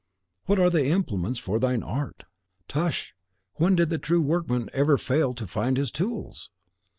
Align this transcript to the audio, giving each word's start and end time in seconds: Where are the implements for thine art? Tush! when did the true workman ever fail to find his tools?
Where 0.45 0.59
are 0.59 0.71
the 0.71 0.87
implements 0.87 1.39
for 1.39 1.59
thine 1.59 1.83
art? 1.83 2.23
Tush! 2.67 3.13
when 3.57 3.75
did 3.75 3.91
the 3.91 3.99
true 3.99 4.23
workman 4.23 4.67
ever 4.73 4.97
fail 4.97 5.31
to 5.35 5.45
find 5.45 5.77
his 5.77 5.91
tools? 5.91 6.49